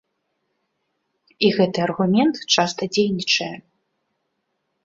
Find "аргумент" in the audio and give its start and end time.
1.87-2.35